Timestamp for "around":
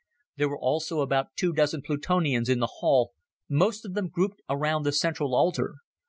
4.49-4.81